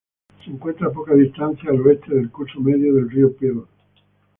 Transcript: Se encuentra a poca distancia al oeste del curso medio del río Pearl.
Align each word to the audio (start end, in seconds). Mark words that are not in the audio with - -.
Se 0.43 0.49
encuentra 0.49 0.87
a 0.87 0.91
poca 0.91 1.13
distancia 1.13 1.69
al 1.69 1.81
oeste 1.85 2.15
del 2.15 2.31
curso 2.31 2.59
medio 2.59 2.95
del 2.95 3.07
río 3.07 3.33
Pearl. 3.37 3.67